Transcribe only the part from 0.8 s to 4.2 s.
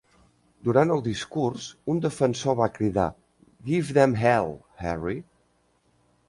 el discurs, un defensor va cridar "Give 'em